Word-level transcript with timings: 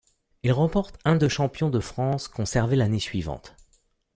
Il 0.41 0.51
remporte 0.51 0.97
un 1.05 1.15
de 1.15 1.27
champion 1.27 1.69
de 1.69 1.79
France, 1.79 2.27
conservé 2.27 2.75
l'année 2.75 2.97
suivante. 2.99 3.55